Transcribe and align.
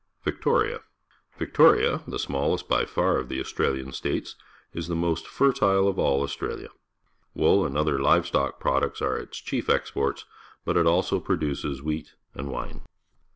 Victoria.— 0.23 0.79
1 1.37 1.47
'ictoria, 1.47 2.01
the 2.07 2.17
smallest 2.17 2.67
by 2.67 2.85
far 2.85 3.17
of 3.19 3.29
the 3.29 3.39
Austrahan 3.39 3.93
States, 3.93 4.35
is 4.73 4.87
the 4.87 4.95
nigst 4.95 5.27
Xertile_se.ctii)n 5.27 5.87
of 5.87 5.99
all 5.99 6.25
Austraha. 6.25 6.69
Wool 7.35 7.63
and 7.63 7.77
other 7.77 7.99
li_ 7.99 8.19
ve 8.19 8.25
stock 8.25 8.59
produc 8.59 8.93
ts 8.95 9.01
are 9.03 9.17
its 9.19 9.37
chief 9.37 9.69
exports, 9.69 10.25
but 10.65 10.75
it 10.75 10.87
ako 10.87 11.19
produces 11.23 11.83
wheat 11.83 12.15
and 12.33 12.49
wine. 12.49 12.81